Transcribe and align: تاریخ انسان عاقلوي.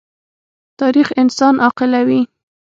تاریخ 0.79 1.07
انسان 1.21 1.55
عاقلوي. 1.63 2.21